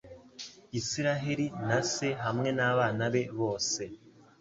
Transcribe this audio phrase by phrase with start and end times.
[0.79, 3.83] Isiraheli na se hamwe n'abana be bose